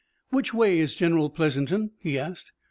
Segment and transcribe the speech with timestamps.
[0.31, 2.53] "Which way is General Pleasanton?" he asked.